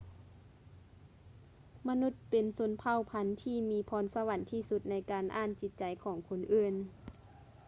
[1.87, 2.45] ມະນຸດເປັນ
[2.81, 6.73] ເຜົ່າພັນທີ່ມີພອນສະຫວັນທີ່ສຸດໃນການອ່ານຈິດໃຈຂອງຄົນອື່ນ